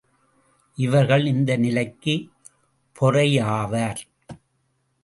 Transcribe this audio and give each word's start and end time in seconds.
இவர்கள் 0.77 1.25
இந்த 1.25 1.57
நிலக்குப் 1.57 2.25
பொறையாவர். 2.95 4.01